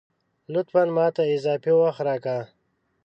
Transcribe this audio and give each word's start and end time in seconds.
لطفاً! 0.53 0.83
ماته 0.97 1.23
اضافي 1.35 1.71
وخت 1.81 2.01
راکه 2.07 2.35